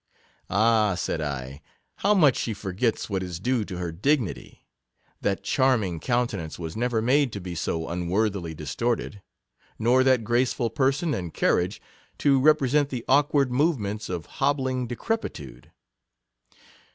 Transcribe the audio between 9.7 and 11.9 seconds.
nor that graceful person and car riage